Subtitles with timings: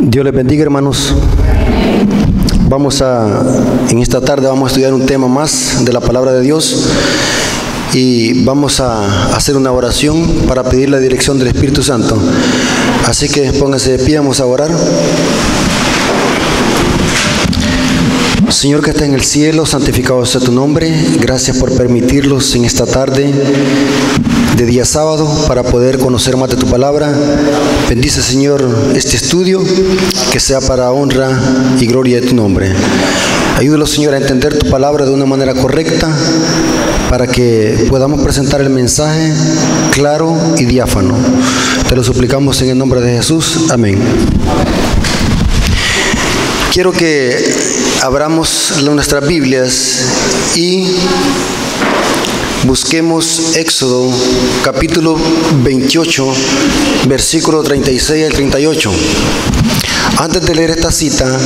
[0.00, 1.14] Dios les bendiga, hermanos.
[2.68, 3.42] Vamos a,
[3.90, 6.88] en esta tarde vamos a estudiar un tema más de la palabra de Dios
[7.92, 12.18] y vamos a hacer una oración para pedir la dirección del Espíritu Santo.
[13.06, 14.70] Así que pónganse de pie, vamos a orar.
[18.48, 20.92] Señor que está en el cielo, santificado sea tu nombre.
[21.20, 23.32] Gracias por permitirlos en esta tarde
[24.56, 27.12] de día sábado para poder conocer más de tu palabra.
[27.88, 29.62] Bendice, Señor, este estudio,
[30.32, 31.38] que sea para honra
[31.80, 32.72] y gloria de tu nombre.
[33.56, 36.08] Ayúdalo, Señor, a entender tu palabra de una manera correcta
[37.10, 39.32] para que podamos presentar el mensaje
[39.90, 41.16] claro y diáfano.
[41.88, 43.70] Te lo suplicamos en el nombre de Jesús.
[43.70, 43.98] Amén.
[46.76, 47.34] Quiero que
[48.02, 50.86] abramos nuestras Biblias y
[52.64, 54.12] busquemos Éxodo
[54.62, 55.16] capítulo
[55.64, 56.34] 28,
[57.08, 58.92] versículo 36 al 38.
[60.18, 61.40] Antes de leer esta cita,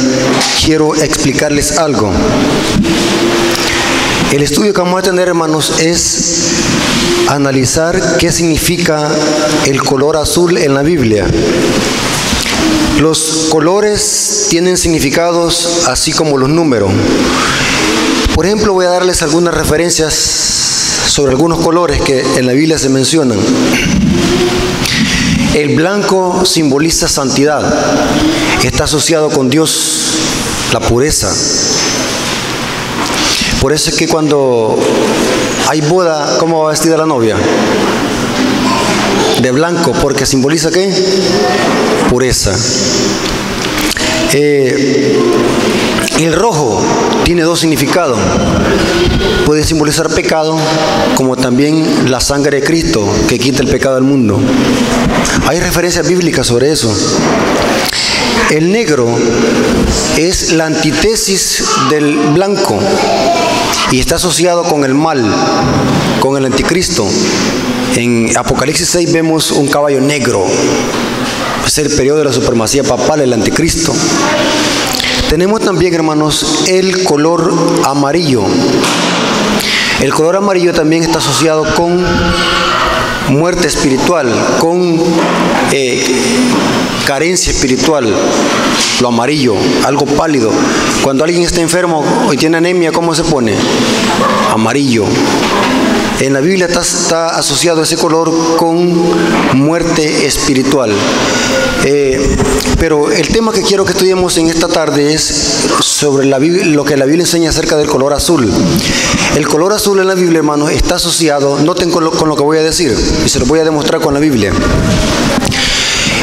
[0.65, 2.11] quiero explicarles algo.
[4.33, 6.49] El estudio que vamos a tener, hermanos, es
[7.29, 9.09] analizar qué significa
[9.65, 11.25] el color azul en la Biblia.
[13.01, 16.93] Los colores tienen significados así como los números.
[18.35, 22.91] Por ejemplo, voy a darles algunas referencias sobre algunos colores que en la Biblia se
[22.91, 23.39] mencionan.
[25.55, 27.63] El blanco simboliza santidad,
[28.63, 30.19] está asociado con Dios,
[30.75, 31.33] la pureza.
[33.63, 34.79] Por eso es que cuando
[35.69, 37.37] hay boda, ¿cómo va vestida la novia?
[39.43, 40.93] De blanco, porque simboliza qué?
[42.09, 42.55] Pureza.
[44.33, 45.19] Eh,
[46.19, 46.83] el rojo
[47.25, 48.19] tiene dos significados.
[49.47, 50.59] Puede simbolizar pecado,
[51.15, 54.39] como también la sangre de Cristo que quita el pecado del mundo.
[55.47, 56.95] Hay referencias bíblicas sobre eso.
[58.51, 59.17] El negro
[60.29, 62.79] es la antítesis del blanco
[63.91, 65.25] y está asociado con el mal,
[66.21, 67.09] con el anticristo.
[67.97, 70.45] En Apocalipsis 6 vemos un caballo negro.
[71.67, 73.95] Es el periodo de la supremacía papal, el anticristo.
[75.31, 77.55] Tenemos también, hermanos, el color
[77.85, 78.45] amarillo.
[80.01, 82.05] El color amarillo también está asociado con
[83.31, 84.99] muerte espiritual, con
[85.73, 86.05] eh,
[87.07, 88.13] carencia espiritual,
[89.01, 89.55] lo amarillo,
[89.85, 90.51] algo pálido.
[91.03, 93.55] Cuando alguien está enfermo y tiene anemia, ¿cómo se pone?
[94.53, 95.05] Amarillo.
[96.21, 98.95] En la Biblia está, asociado ese color con
[99.55, 100.93] muerte espiritual.
[101.85, 102.37] Eh,
[102.79, 107.07] pero el tema que quiero que estudiemos en esta tarde es sobre lo que la
[107.07, 108.53] Biblia enseña acerca del color azul.
[109.35, 112.43] El color azul en la Biblia, hermanos, está asociado, noten con lo, con lo que
[112.43, 112.95] voy a decir,
[113.25, 114.53] y se lo voy a demostrar con la Biblia.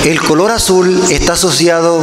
[0.05, 2.01] El color azul está asociado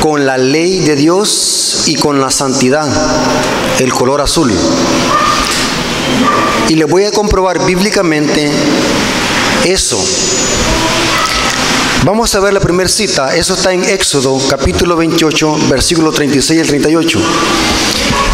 [0.00, 2.86] con la ley de Dios y con la santidad.
[3.78, 4.52] El color azul.
[6.68, 8.50] Y le voy a comprobar bíblicamente
[9.64, 9.98] eso.
[12.04, 13.34] Vamos a ver la primera cita.
[13.34, 17.20] Eso está en Éxodo capítulo 28, versículo 36 al 38.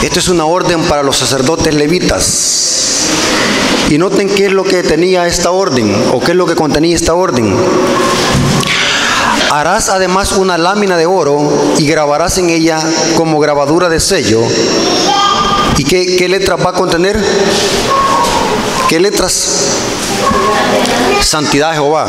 [0.03, 3.09] Esto es una orden para los sacerdotes levitas.
[3.89, 6.95] Y noten qué es lo que tenía esta orden o qué es lo que contenía
[6.95, 7.55] esta orden.
[9.51, 12.79] Harás además una lámina de oro y grabarás en ella
[13.17, 14.43] como grabadura de sello.
[15.77, 17.19] ¿Y qué, letras va a contener?
[18.89, 19.79] ¿Qué letras?
[21.21, 22.07] Santidad de Jehová.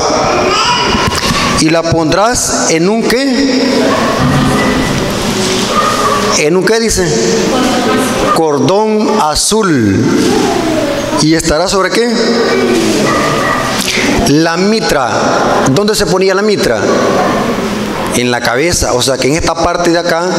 [1.62, 3.62] Y la pondrás en un qué?
[6.40, 7.08] En un qué dice?
[8.36, 10.06] Cordón azul.
[11.22, 12.08] ¿Y estará sobre qué?
[14.28, 15.64] La mitra.
[15.72, 16.82] ¿Dónde se ponía la mitra?
[18.18, 18.94] En la cabeza.
[18.94, 20.30] O sea que en esta parte de acá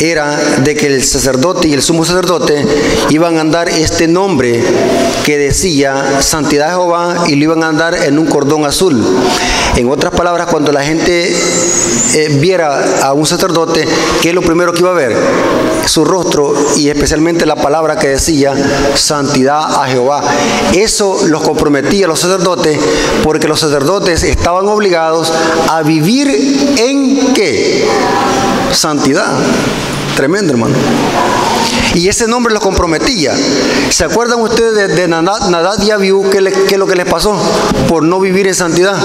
[0.00, 2.64] era de que el sacerdote y el sumo sacerdote
[3.10, 4.62] iban a andar este nombre
[5.24, 9.04] que decía Santidad de Jehová y lo iban a andar en un cordón azul.
[9.76, 11.32] En otras palabras, cuando la gente
[12.14, 13.86] eh, viera a un sacerdote,
[14.20, 15.16] ¿qué es lo primero que iba a ver?
[15.86, 18.52] Su rostro y especialmente la palabra que decía
[18.94, 20.22] santidad a Jehová.
[20.74, 22.78] Eso los comprometía a los sacerdotes
[23.22, 25.32] porque los sacerdotes estaban obligados
[25.68, 26.28] a vivir
[26.78, 27.86] en ¿En qué?
[28.72, 29.32] Santidad.
[30.16, 30.74] Tremendo, hermano.
[31.94, 33.32] Y ese nombre lo comprometía.
[33.90, 36.28] ¿Se acuerdan ustedes de, de Nadad, y Abiú?
[36.30, 37.40] ¿Qué, es lo que les pasó?
[37.88, 38.96] Por no vivir en santidad.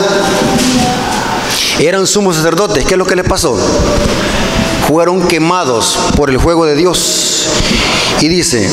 [1.80, 2.86] Eran sumos sacerdotes.
[2.86, 3.56] ¿Qué es lo que les pasó?
[4.88, 7.50] Fueron quemados por el fuego de Dios.
[8.20, 8.68] Y dice,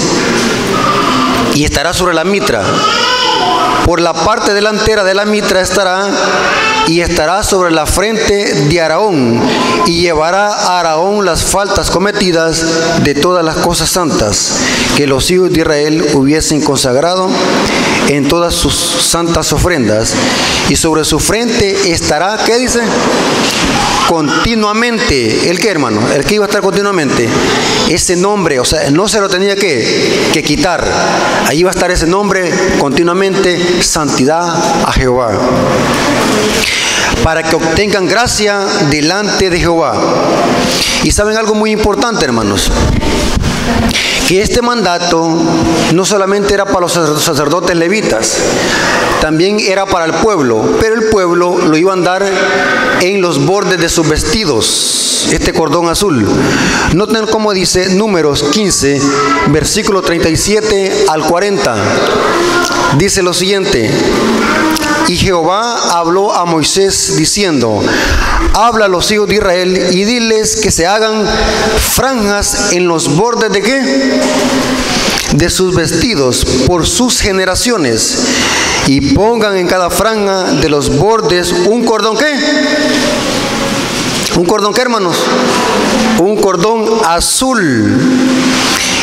[1.55, 2.63] y estará sobre la mitra.
[3.85, 6.09] Por la parte delantera de la mitra estará
[6.87, 9.41] y estará sobre la frente de Araón
[9.87, 12.65] y llevará a Araón las faltas cometidas
[13.05, 14.61] de todas las cosas santas
[14.97, 17.31] que los hijos de Israel hubiesen consagrado
[18.09, 20.15] en todas sus santas ofrendas
[20.69, 22.81] y sobre su frente estará, ¿qué dice?
[24.09, 25.49] Continuamente.
[25.49, 26.01] ¿El qué, hermano?
[26.13, 27.29] El que iba a estar continuamente.
[27.89, 30.85] Ese nombre, o sea, no se lo tenía que, que quitar.
[31.47, 34.43] Ahí va a estar ese nombre continuamente, santidad
[34.85, 35.39] a Jehová
[37.23, 38.61] para que obtengan gracia
[38.91, 39.95] delante de Jehová.
[41.05, 42.71] Y saben algo muy importante, hermanos,
[44.29, 45.29] que este mandato
[45.93, 48.39] no solamente era para los sacerdotes levitas,
[49.21, 52.25] también era para el pueblo, pero el pueblo lo iba a andar
[53.01, 56.27] en los bordes de sus vestidos, este cordón azul.
[56.95, 59.01] Noten cómo dice números 15,
[59.49, 61.77] versículo 37 al 40.
[62.99, 63.91] Dice lo siguiente,
[65.13, 67.83] y Jehová habló a Moisés diciendo,
[68.55, 71.29] habla a los hijos de Israel y diles que se hagan
[71.93, 74.21] franjas en los bordes de qué?
[75.35, 78.27] De sus vestidos por sus generaciones
[78.87, 82.35] y pongan en cada franja de los bordes un cordón qué?
[84.39, 85.17] ¿Un cordón qué, hermanos?
[86.21, 87.99] Un cordón azul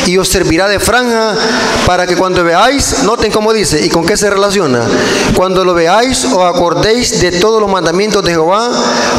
[0.06, 1.34] y os servirá de franja
[1.86, 4.82] para que cuando veáis, noten cómo dice y con qué se relaciona,
[5.36, 8.70] cuando lo veáis os acordéis de todos los mandamientos de Jehová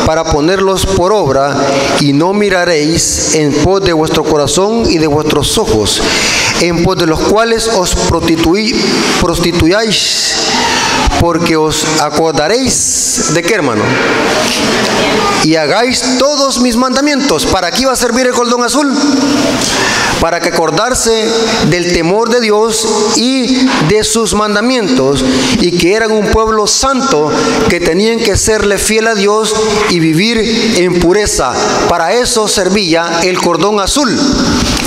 [0.05, 1.55] para ponerlos por obra
[1.99, 6.01] y no miraréis en pos de vuestro corazón y de vuestros ojos,
[6.61, 7.95] en pos de los cuales os
[9.19, 10.31] prostituyáis
[11.21, 13.83] porque os acordaréis de qué hermano
[15.43, 17.45] y hagáis todos mis mandamientos.
[17.45, 18.93] ¿Para qué iba a servir el cordón azul?
[20.19, 21.27] Para que acordarse
[21.69, 25.23] del temor de Dios y de sus mandamientos
[25.59, 27.31] y que eran un pueblo santo
[27.69, 29.55] que tenían que serle fiel a Dios
[29.89, 30.37] y vivir
[30.77, 31.53] en pureza.
[31.89, 34.15] Para eso servía el cordón azul.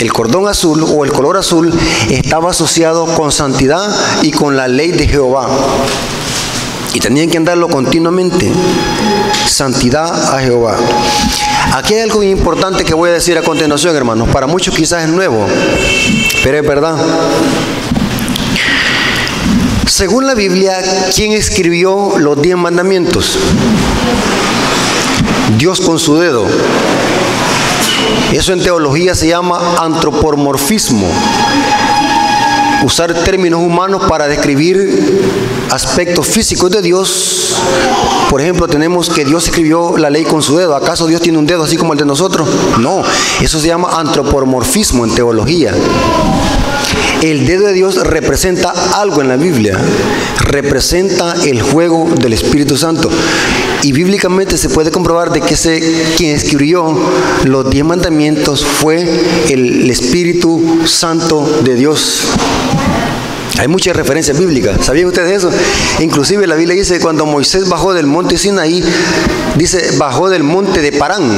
[0.00, 1.72] El cordón azul o el color azul
[2.10, 3.88] estaba asociado con santidad
[4.22, 5.48] y con la ley de Jehová.
[6.94, 8.50] Y tenían que andarlo continuamente.
[9.46, 10.76] Santidad a Jehová.
[11.73, 14.29] Aquí hay algo importante que voy a decir a continuación, hermanos.
[14.29, 15.44] Para muchos quizás es nuevo,
[16.43, 16.96] pero es verdad.
[19.87, 20.76] Según la Biblia,
[21.14, 23.38] ¿quién escribió los diez mandamientos?
[25.58, 26.47] Dios con su dedo.
[28.32, 31.06] Eso en teología se llama antropomorfismo
[32.84, 35.22] usar términos humanos para describir
[35.70, 37.56] aspectos físicos de Dios.
[38.28, 40.76] Por ejemplo, tenemos que Dios escribió la ley con su dedo.
[40.76, 42.46] ¿Acaso Dios tiene un dedo así como el de nosotros?
[42.78, 43.02] No,
[43.40, 45.72] eso se llama antropomorfismo en teología.
[47.22, 49.78] El dedo de Dios representa algo en la Biblia,
[50.40, 53.08] representa el juego del Espíritu Santo.
[53.82, 55.82] Y bíblicamente se puede comprobar de que ese,
[56.17, 56.97] quien escribió
[57.44, 59.06] los diez mandamientos fue
[59.50, 62.29] el Espíritu Santo de Dios.
[63.59, 64.85] Hay muchas referencias bíblicas.
[64.85, 65.50] ¿Sabían ustedes eso?
[66.00, 68.82] Inclusive la Biblia dice cuando Moisés bajó del monte Sinaí,
[69.56, 71.31] dice bajó del monte de Parán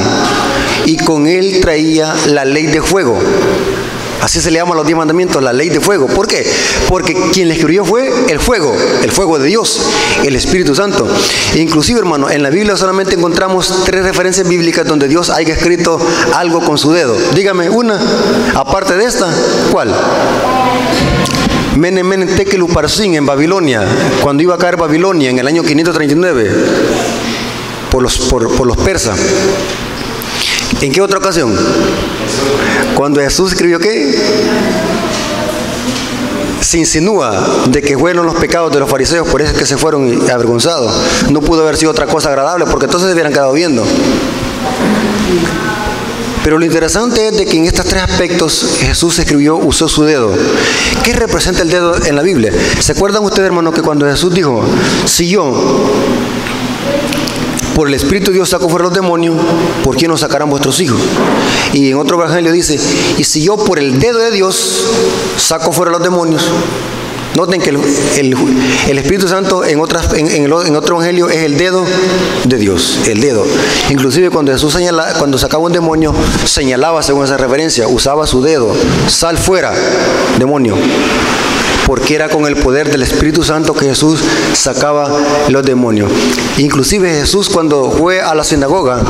[0.85, 3.19] y con él traía la ley de fuego.
[4.21, 6.07] Así se le llama a los diez mandamientos, la ley de fuego.
[6.07, 6.45] ¿Por qué?
[6.87, 9.79] Porque quien le escribió fue el fuego, el fuego de Dios,
[10.23, 11.07] el Espíritu Santo.
[11.53, 15.99] E inclusive, hermano, en la Biblia solamente encontramos tres referencias bíblicas donde Dios haya escrito
[16.33, 17.15] algo con su dedo.
[17.35, 17.99] Dígame una,
[18.55, 19.27] aparte de esta,
[19.71, 19.93] ¿cuál?
[21.77, 22.65] Menem Menem Tekel
[23.13, 23.85] en Babilonia,
[24.23, 26.51] cuando iba a caer Babilonia en el año 539
[27.91, 29.19] por los, por los persas.
[30.81, 31.55] ¿En qué otra ocasión?
[32.97, 34.11] Cuando Jesús escribió qué?
[36.61, 39.77] Se insinúa de que fueron los pecados de los fariseos, por eso es que se
[39.77, 40.91] fueron avergonzados.
[41.29, 43.85] No pudo haber sido otra cosa agradable, porque entonces se hubieran quedado viendo.
[46.43, 50.33] Pero lo interesante es de que en estos tres aspectos Jesús escribió, usó su dedo.
[51.03, 52.51] ¿Qué representa el dedo en la Biblia?
[52.79, 54.63] ¿Se acuerdan ustedes, hermano, que cuando Jesús dijo,
[55.05, 55.53] si yo
[57.77, 59.35] por el Espíritu de Dios saco fuera los demonios,
[59.83, 60.99] ¿por qué no sacarán vuestros hijos?
[61.73, 62.79] Y en otro evangelio dice,
[63.19, 64.83] y si yo por el dedo de Dios
[65.37, 66.43] saco fuera los demonios,
[67.35, 71.85] Noten que el, Espíritu Santo en, en, otro evangelio es el dedo
[72.45, 73.45] de Dios, el dedo.
[73.91, 74.75] Inclusive cuando Jesús
[75.19, 76.15] cuando sacaba un demonio,
[76.45, 78.73] señalaba según esa referencia, usaba su dedo,
[79.07, 79.71] sal fuera,
[80.39, 80.77] demonio.
[81.87, 84.19] Porque era con el poder del Espíritu Santo que Jesús
[84.53, 85.09] sacaba
[85.47, 86.11] los demonios.
[86.57, 89.01] Inclusive Jesús cuando fue a la sinagoga,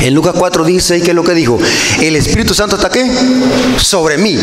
[0.00, 1.58] en Lucas 4 dice, ¿qué es lo que dijo?
[2.00, 3.06] El Espíritu Santo está qué?
[3.76, 4.38] Sobre mí.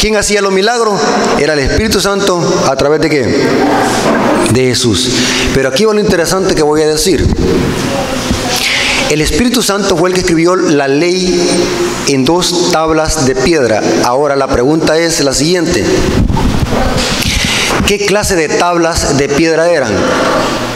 [0.00, 0.98] ¿Quién hacía los milagros?
[1.38, 3.46] Era el Espíritu Santo a través de qué?
[4.52, 5.10] De Jesús.
[5.54, 7.26] Pero aquí va lo interesante que voy a decir.
[9.10, 11.46] El Espíritu Santo fue el que escribió la ley
[12.08, 13.82] en dos tablas de piedra.
[14.04, 15.84] Ahora la pregunta es la siguiente.
[17.86, 19.92] ¿Qué clase de tablas de piedra eran?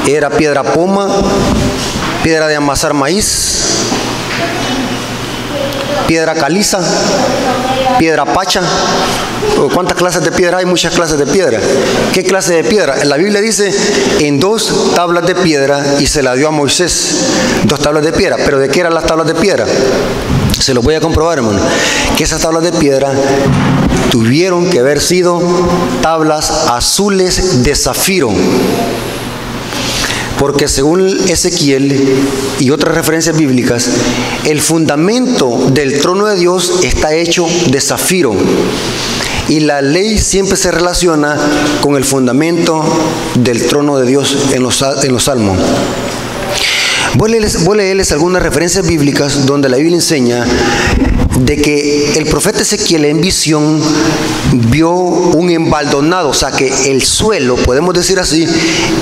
[0.07, 1.09] ¿Era piedra poma?
[2.23, 3.61] ¿Piedra de amasar maíz?
[6.11, 6.81] piedra caliza,
[7.97, 8.61] piedra pacha.
[9.73, 10.65] ¿Cuántas clases de piedra hay?
[10.65, 11.61] Muchas clases de piedra.
[12.13, 13.05] ¿Qué clase de piedra?
[13.05, 13.73] La Biblia dice
[14.19, 17.27] en dos tablas de piedra y se la dio a Moisés.
[17.63, 18.39] Dos tablas de piedra.
[18.45, 19.67] ¿Pero de qué eran las tablas de piedra?
[20.59, 21.61] Se lo voy a comprobar, hermano.
[22.17, 23.13] Que esas tablas de piedra
[24.11, 25.41] tuvieron que haber sido
[26.03, 28.31] tablas azules de zafiro
[30.41, 32.01] porque según Ezequiel
[32.59, 33.91] y otras referencias bíblicas,
[34.47, 38.35] el fundamento del trono de Dios está hecho de zafiro.
[39.51, 41.37] Y la ley siempre se relaciona
[41.83, 42.83] con el fundamento
[43.35, 45.59] del trono de Dios en los, en los salmos.
[47.17, 50.47] Voy a, leerles, algunas referencias bíblicas donde la Biblia enseña
[51.45, 53.81] de que el profeta Ezequiel en visión
[54.71, 58.47] vio un embaldonado, o sea que el suelo, podemos decir así,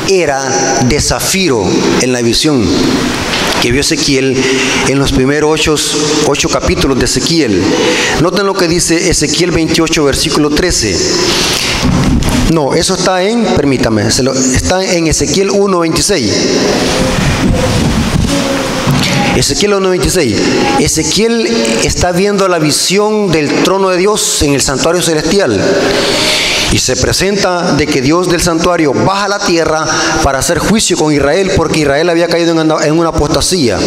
[0.09, 1.65] era de zafiro
[2.01, 2.65] en la visión
[3.61, 4.37] que vio Ezequiel
[4.89, 5.75] en los primeros ocho,
[6.27, 7.61] ocho, capítulos de Ezequiel.
[8.23, 10.97] Noten lo que dice Ezequiel 28, versículo 13.
[12.53, 16.33] No, eso está en, permítame, está en Ezequiel 1, 26.
[19.39, 20.35] Ezequiel 1.26.
[20.81, 21.47] Ezequiel
[21.85, 25.63] está viendo la visión del trono de Dios en el santuario celestial.
[26.73, 29.87] Y se presenta de que Dios del santuario baja a la tierra
[30.25, 33.79] para hacer juicio con Israel porque Israel había caído en una apostasía.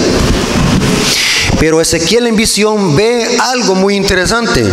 [1.60, 4.64] Pero Ezequiel en visión ve algo muy interesante.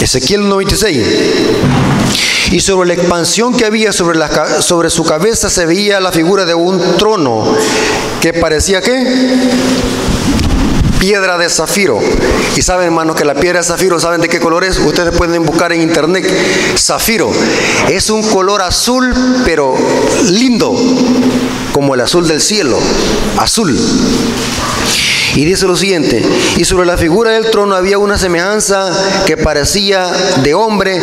[0.00, 1.06] Ezequiel 96.
[2.52, 4.18] Y sobre la expansión que había sobre,
[4.60, 7.56] sobre su cabeza se veía la figura de un trono
[8.20, 9.04] que parecía que
[10.98, 12.00] piedra de zafiro.
[12.56, 14.78] Y saben, hermanos, que la piedra de zafiro, ¿saben de qué color es?
[14.78, 16.26] Ustedes pueden buscar en internet.
[16.76, 17.30] Zafiro.
[17.88, 19.76] Es un color azul, pero
[20.30, 20.74] lindo,
[21.72, 22.78] como el azul del cielo.
[23.38, 23.76] Azul.
[25.36, 26.22] Y dice lo siguiente,
[26.56, 28.90] y sobre la figura del trono había una semejanza
[29.26, 30.10] que parecía
[30.42, 30.98] de hombre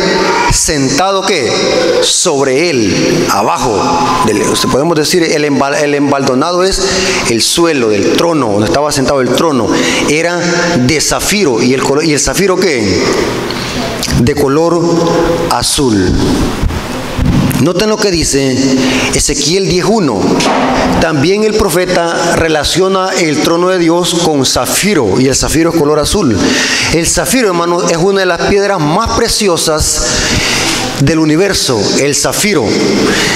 [0.52, 1.48] sentado que
[2.02, 3.80] sobre él, abajo,
[4.72, 6.82] podemos decir, el, el embaldonado es
[7.30, 9.68] el suelo del trono, donde estaba sentado el trono,
[10.08, 10.40] era
[10.80, 13.02] de zafiro, y el, y el zafiro qué?
[14.20, 14.82] De color
[15.50, 16.12] azul.
[17.64, 18.54] Noten lo que dice
[19.14, 21.00] Ezequiel 10.1.
[21.00, 25.98] También el profeta relaciona el trono de Dios con zafiro y el zafiro es color
[25.98, 26.36] azul.
[26.92, 30.04] El zafiro, hermano, es una de las piedras más preciosas
[31.00, 32.66] del universo, el zafiro.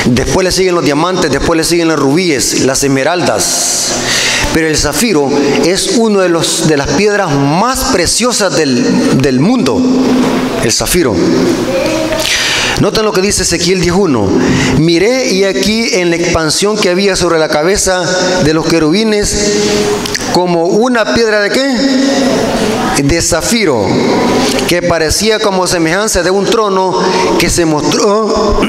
[0.05, 3.95] Después le siguen los diamantes, después le siguen los rubíes, las esmeraldas.
[4.53, 5.31] Pero el zafiro
[5.65, 9.81] es una de, de las piedras más preciosas del, del mundo,
[10.63, 11.17] el zafiro.
[12.81, 14.79] Noten lo que dice Ezequiel 10.1.
[14.79, 18.05] Miré y aquí en la expansión que había sobre la cabeza
[18.45, 19.53] de los querubines
[20.33, 23.03] como una piedra de qué?
[23.03, 23.85] De zafiro,
[24.69, 26.97] que parecía como semejanza de un trono
[27.39, 28.61] que se mostró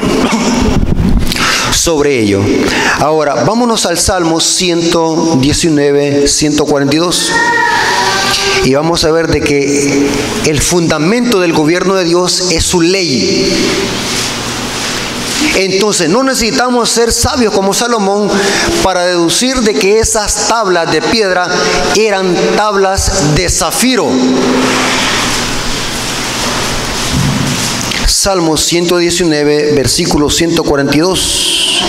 [1.72, 2.40] sobre ello.
[2.98, 7.32] Ahora, vámonos al Salmo 119, 142.
[8.64, 10.08] Y vamos a ver de que
[10.46, 13.52] el fundamento del gobierno de Dios es su ley.
[15.56, 18.30] Entonces no necesitamos ser sabios como Salomón
[18.82, 21.48] para deducir de que esas tablas de piedra
[21.96, 24.08] eran tablas de zafiro.
[28.06, 31.82] Salmo 119, versículo 142.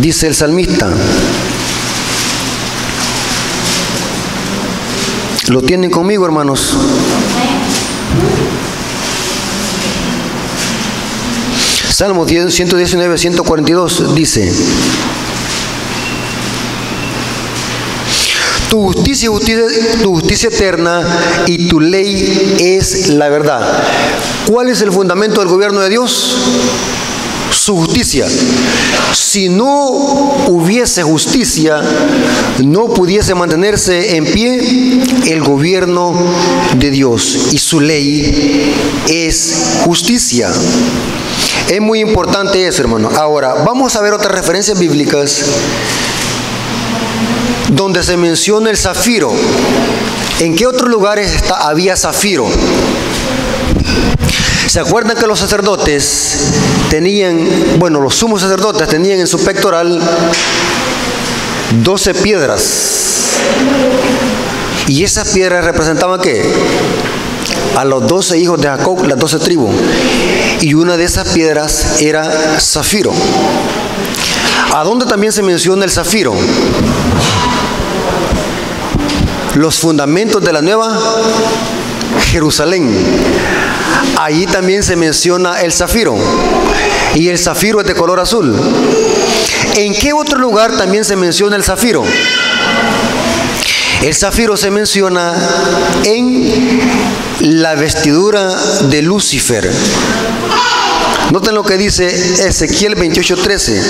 [0.00, 0.88] Dice el salmista,
[5.50, 6.76] ¿Lo tienen conmigo, hermanos?
[11.90, 14.52] Salmo 119, 142 dice,
[18.70, 19.64] tu justicia, justicia,
[20.00, 21.02] tu justicia eterna
[21.48, 23.82] y tu ley es la verdad.
[24.48, 26.36] ¿Cuál es el fundamento del gobierno de Dios?
[27.60, 28.26] Su justicia.
[29.12, 29.90] Si no
[30.48, 31.82] hubiese justicia,
[32.64, 36.14] no pudiese mantenerse en pie el gobierno
[36.78, 38.72] de Dios y su ley
[39.08, 40.50] es justicia.
[41.68, 43.10] Es muy importante eso, hermano.
[43.14, 45.44] Ahora, vamos a ver otras referencias bíblicas
[47.68, 49.32] donde se menciona el zafiro.
[50.40, 52.48] ¿En qué otros lugares había zafiro?
[54.66, 56.52] ¿Se acuerdan que los sacerdotes
[56.90, 59.98] tenían, bueno, los sumos sacerdotes tenían en su pectoral
[61.82, 63.38] 12 piedras?
[64.88, 66.42] Y esas piedras representaban qué?
[67.76, 69.70] A los 12 hijos de Jacob, las 12 tribus.
[70.60, 73.12] Y una de esas piedras era zafiro.
[74.74, 76.34] ¿A dónde también se menciona el zafiro?
[79.54, 80.98] Los fundamentos de la nueva
[82.30, 82.90] Jerusalén.
[84.18, 86.16] Allí también se menciona el zafiro.
[87.14, 88.54] Y el zafiro es de color azul.
[89.76, 92.04] ¿En qué otro lugar también se menciona el zafiro?
[94.02, 95.34] El zafiro se menciona
[96.04, 96.80] en
[97.40, 98.54] la vestidura
[98.88, 99.70] de Lucifer.
[101.32, 103.82] Noten lo que dice Ezequiel 28:13.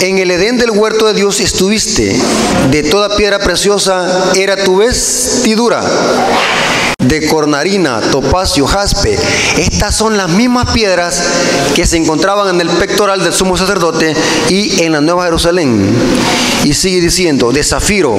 [0.00, 2.16] En el Edén del huerto de Dios estuviste,
[2.70, 5.82] de toda piedra preciosa era tu vestidura
[7.08, 9.18] de cornarina, topacio, jaspe.
[9.56, 11.22] Estas son las mismas piedras
[11.74, 14.14] que se encontraban en el pectoral del sumo sacerdote
[14.48, 15.90] y en la Nueva Jerusalén.
[16.64, 18.18] Y sigue diciendo, de zafiro,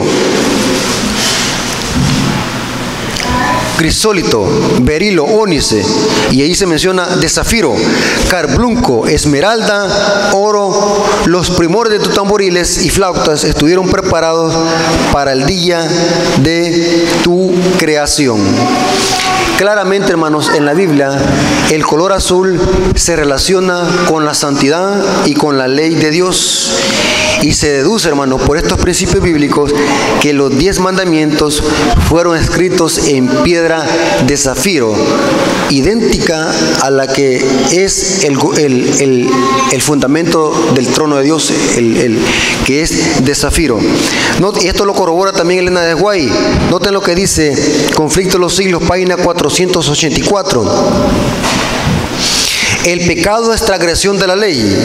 [3.80, 4.46] crisólito,
[4.82, 5.82] berilo, ónice,
[6.32, 7.74] y ahí se menciona de zafiro,
[8.30, 14.54] carblunco, esmeralda, oro, los primores de tus tamboriles y flautas estuvieron preparados
[15.14, 15.88] para el día
[16.44, 18.42] de tu creación.
[19.58, 21.18] Claramente, hermanos, en la Biblia
[21.72, 22.60] el color azul
[22.96, 26.74] se relaciona con la santidad y con la ley de Dios.
[27.42, 29.72] Y se deduce, hermanos, por estos principios bíblicos
[30.22, 31.64] que los diez mandamientos
[32.10, 33.86] fueron escritos en piedra
[34.28, 34.94] de zafiro,
[35.70, 37.42] idéntica a la que
[37.72, 38.38] es el,
[39.80, 42.20] fundamento del trono de Dios, el,
[42.66, 43.80] que es de zafiro.
[44.62, 46.30] Y esto lo corrobora también Elena de Guay.
[46.70, 47.56] Noten lo que dice
[47.96, 50.66] Conflicto de los siglos, página 484.
[52.86, 54.76] El pecado es transgresión de la ley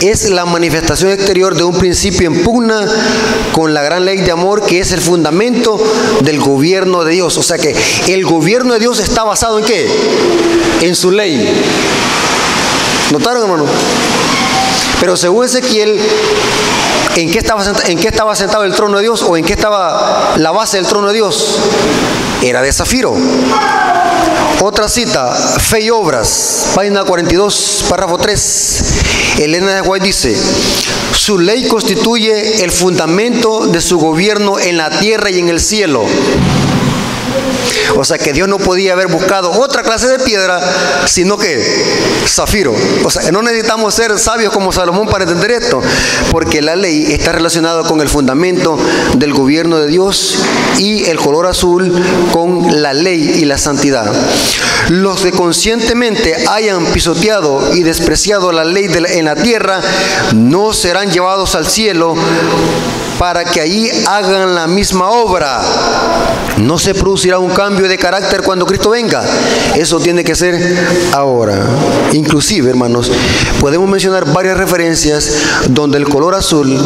[0.00, 2.86] es la manifestación exterior de un principio en pugna
[3.52, 5.78] con la gran ley de amor que es el fundamento
[6.22, 7.36] del gobierno de Dios.
[7.36, 7.74] O sea que
[8.08, 9.86] el gobierno de Dios está basado en qué?
[10.80, 11.48] En su ley.
[13.10, 13.66] ¿Notaron, hermano?
[15.00, 15.98] Pero según Ezequiel,
[17.16, 19.54] ¿en qué, estaba sentado, ¿en qué estaba sentado el trono de Dios o en qué
[19.54, 21.56] estaba la base del trono de Dios?
[22.42, 23.16] Era de zafiro.
[24.62, 28.84] Otra cita, Fe y Obras, página 42, párrafo 3.
[29.38, 30.36] Elena de White dice,
[31.12, 36.04] su ley constituye el fundamento de su gobierno en la tierra y en el cielo.
[37.96, 40.60] O sea que Dios no podía haber buscado otra clase de piedra,
[41.06, 41.62] sino que
[42.26, 42.74] zafiro.
[43.04, 45.80] O sea, no necesitamos ser sabios como Salomón para entender esto,
[46.30, 48.78] porque la ley está relacionada con el fundamento
[49.16, 50.38] del gobierno de Dios
[50.78, 51.92] y el color azul
[52.32, 54.10] con la ley y la santidad.
[54.88, 59.80] Los que conscientemente hayan pisoteado y despreciado la ley en la tierra
[60.34, 62.14] no serán llevados al cielo
[63.20, 65.60] para que allí hagan la misma obra.
[66.56, 69.22] No se producirá un cambio de carácter cuando Cristo venga.
[69.76, 70.58] Eso tiene que ser
[71.12, 71.66] ahora.
[72.12, 73.12] Inclusive, hermanos,
[73.60, 75.32] podemos mencionar varias referencias
[75.68, 76.78] donde el color azul,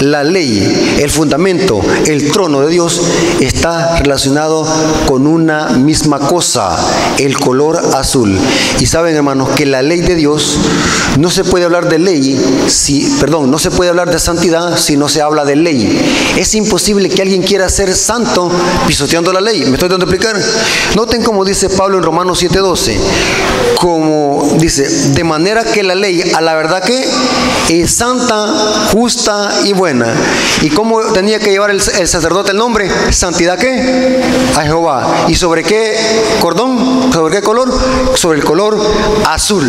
[0.00, 3.00] la ley, el fundamento, el trono de Dios
[3.38, 4.66] está relacionado
[5.06, 6.76] con una misma cosa,
[7.18, 8.36] el color azul.
[8.80, 10.58] Y saben, hermanos, que la ley de Dios
[11.18, 14.96] no se puede hablar de ley, si, perdón, no se puede hablar de santidad si
[14.96, 15.75] no se habla de ley.
[16.36, 18.50] Es imposible que alguien quiera ser santo
[18.86, 19.64] pisoteando la ley.
[19.64, 20.40] ¿Me estoy dando a explicar?
[20.94, 22.96] Noten como dice Pablo en Romanos 7:12.
[23.78, 27.04] Como dice, de manera que la ley, a la verdad que
[27.68, 28.46] es santa,
[28.92, 30.14] justa y buena.
[30.62, 32.90] ¿Y cómo tenía que llevar el, sacerdote el nombre?
[33.10, 34.20] ¿Santidad qué?
[34.56, 35.26] A Jehová.
[35.28, 35.94] ¿Y sobre qué
[36.40, 37.12] cordón?
[37.12, 37.72] ¿Sobre qué color?
[38.14, 38.78] Sobre el color
[39.24, 39.64] azul.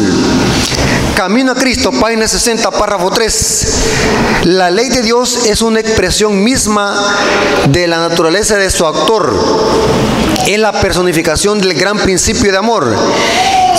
[1.18, 4.44] Camino a Cristo, página 60, párrafo 3.
[4.44, 6.96] La ley de Dios es una expresión misma
[7.70, 9.34] de la naturaleza de su autor.
[10.46, 12.96] Es la personificación del gran principio de amor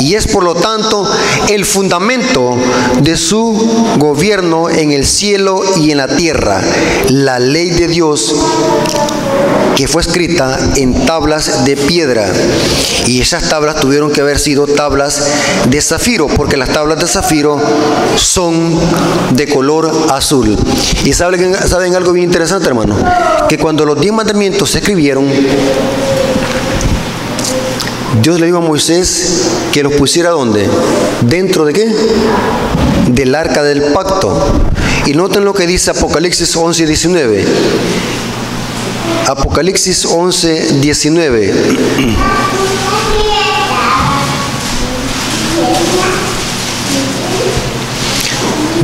[0.00, 1.08] y es por lo tanto
[1.48, 2.56] el fundamento
[3.02, 6.60] de su gobierno en el cielo y en la tierra.
[7.08, 8.34] La ley de Dios
[9.78, 12.26] que fue escrita en tablas de piedra.
[13.06, 15.22] Y esas tablas tuvieron que haber sido tablas
[15.68, 17.60] de zafiro, porque las tablas de zafiro
[18.16, 18.76] son
[19.36, 20.58] de color azul.
[21.04, 22.96] Y saben, saben algo bien interesante, hermano,
[23.48, 25.28] que cuando los diez mandamientos se escribieron,
[28.20, 30.66] Dios le dijo a Moisés que los pusiera donde?
[31.22, 31.86] ¿Dentro de qué?
[33.08, 34.52] Del arca del pacto.
[35.06, 37.44] Y noten lo que dice Apocalipsis 11 y 19.
[39.28, 41.54] Apocalipsis 11, 19.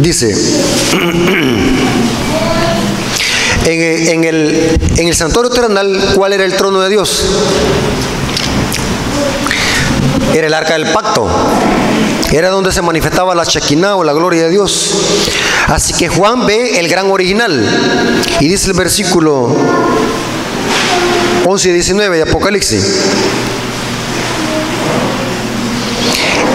[0.01, 0.35] Dice,
[3.65, 7.25] en, el, en el santuario terrenal, ¿cuál era el trono de Dios?
[10.33, 11.29] Era el arca del pacto.
[12.33, 14.95] Era donde se manifestaba la Shekinah o la gloria de Dios.
[15.69, 17.65] Así que Juan ve el gran original.
[18.41, 19.55] Y dice el versículo
[21.47, 22.85] 11 y 19 de Apocalipsis.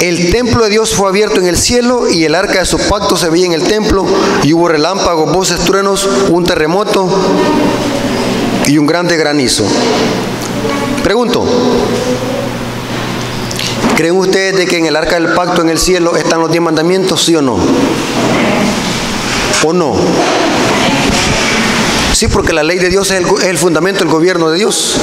[0.02, 3.18] El templo de Dios fue abierto en el cielo y el arca de su pacto
[3.18, 4.06] se veía en el templo
[4.44, 7.10] y hubo relámpagos, voces, truenos, un terremoto
[8.66, 9.66] y un grande granizo.
[11.04, 11.46] Pregunto,
[14.00, 16.64] ¿creen ustedes de que en el arca del pacto en el cielo están los diez
[16.64, 17.58] mandamientos, sí o no?
[19.66, 19.94] ¿O no?
[22.14, 24.96] Sí, porque la ley de Dios es el, fundamento del gobierno de Dios,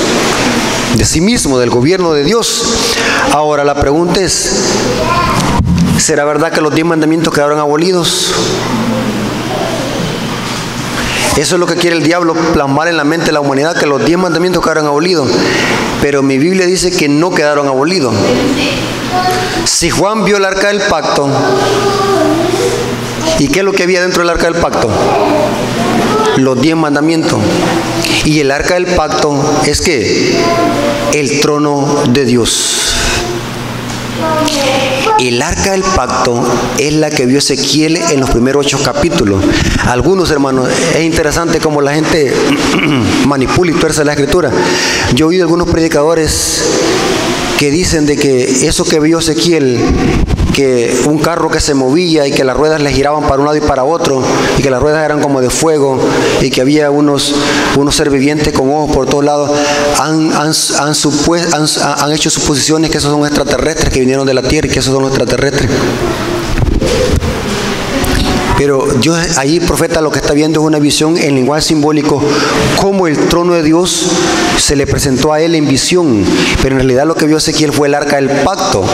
[0.95, 2.97] de sí mismo, del gobierno de Dios.
[3.33, 4.63] Ahora la pregunta es,
[5.99, 8.33] ¿será verdad que los diez mandamientos quedaron abolidos?
[11.37, 13.87] Eso es lo que quiere el diablo plasmar en la mente de la humanidad, que
[13.87, 15.29] los diez mandamientos quedaron abolidos.
[16.01, 18.15] Pero mi Biblia dice que no quedaron abolidos.
[19.65, 21.29] Si Juan vio el arca del pacto,
[23.39, 24.89] ¿y qué es lo que había dentro del arca del pacto?
[26.37, 27.41] los diez mandamientos.
[28.25, 29.35] Y el arca del pacto
[29.67, 30.37] es que
[31.13, 32.95] el trono de Dios.
[35.19, 36.45] El arca del pacto
[36.79, 39.43] es la que vio Ezequiel en los primeros ocho capítulos.
[39.87, 42.35] Algunos hermanos, es interesante cómo la gente
[43.27, 44.51] manipula y tuerce la escritura.
[45.15, 46.65] Yo he oído algunos predicadores
[47.59, 49.79] que dicen de que eso que vio Ezequiel
[50.57, 53.59] que un carro que se movía y que las ruedas le giraban para un lado
[53.59, 54.23] y para otro
[54.57, 55.99] y que las ruedas eran como de fuego
[56.41, 57.35] y que había unos,
[57.77, 59.51] unos ser vivientes con ojos por todos lados,
[60.01, 61.67] han, han, han,
[61.99, 64.95] han hecho suposiciones que esos son extraterrestres que vinieron de la Tierra y que esos
[64.95, 65.71] son los extraterrestres.
[68.57, 72.23] Pero Dios, ahí profeta lo que está viendo es una visión en lenguaje simbólico,
[72.81, 74.07] como el trono de Dios
[74.59, 76.25] se le presentó a él en visión.
[76.63, 78.85] Pero en realidad lo que vio Ezequiel fue el arca del pacto.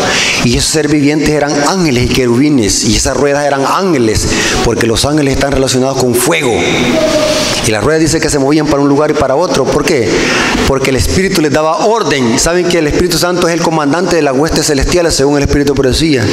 [0.45, 2.85] Y esos seres vivientes eran ángeles y querubines.
[2.85, 4.27] Y esas ruedas eran ángeles,
[4.65, 6.53] porque los ángeles están relacionados con fuego.
[7.67, 9.65] Y las ruedas dice que se movían para un lugar y para otro.
[9.65, 10.09] ¿Por qué?
[10.67, 12.39] Porque el Espíritu les daba orden.
[12.39, 15.75] Saben que el Espíritu Santo es el comandante de las huestes celestiales, según el Espíritu
[15.75, 16.25] profecía.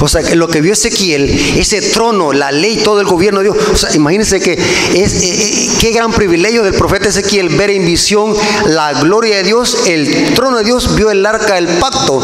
[0.00, 3.56] O sea, lo que vio Ezequiel, ese trono, la ley, todo el gobierno de Dios.
[3.72, 7.84] O sea, imagínense que es eh, eh, qué gran privilegio del profeta Ezequiel ver en
[7.84, 8.34] visión
[8.66, 12.20] la gloria de Dios, el trono de Dios, vio el arca del pacto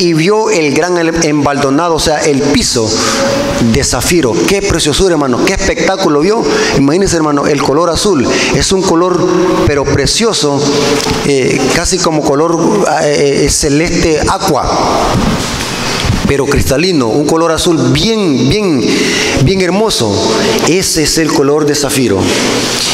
[0.00, 2.90] y vio el gran embaldonado, o sea, el piso
[3.72, 4.34] de zafiro.
[4.48, 6.42] Qué preciosura, hermano, qué espectáculo vio.
[6.76, 9.28] Imagínense, hermano, el color azul es un color,
[9.66, 10.60] pero precioso,
[11.26, 12.84] eh, casi como color
[13.48, 14.62] celeste aqua
[16.32, 18.80] pero cristalino, un color azul bien, bien,
[19.44, 20.10] bien hermoso.
[20.66, 22.20] Ese es el color de zafiro.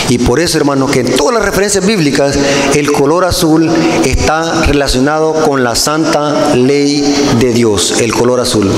[0.08, 2.36] Y por eso, hermanos, que en todas las referencias bíblicas,
[2.74, 3.70] el color azul
[4.04, 8.72] está relacionado con la santa ley de Dios, el color azul.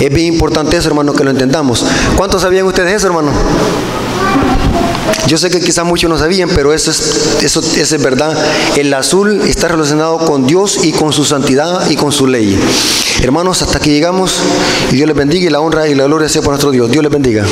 [0.00, 1.86] Es bien importante eso, hermano, que lo entendamos.
[2.16, 3.30] ¿Cuántos sabían ustedes eso, hermano?
[5.26, 8.36] Yo sé que quizás muchos no sabían, pero eso es, eso, es verdad.
[8.76, 12.56] El azul está relacionado con Dios y con su santidad y con su ley.
[13.22, 14.38] Hermanos, hasta aquí llegamos
[14.92, 16.90] y Dios les bendiga y la honra y la gloria sea por nuestro Dios.
[16.90, 17.44] Dios les bendiga.